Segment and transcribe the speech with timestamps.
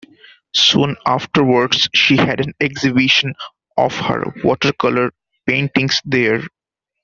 [0.55, 3.35] Soon afterwards she had an exhibition
[3.77, 5.11] of her watercolor
[5.45, 6.41] paintings there.